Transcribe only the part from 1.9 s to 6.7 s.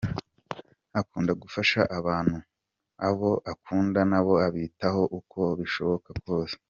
abantu, abo akunda nabo abitaho uko bishoboka kose.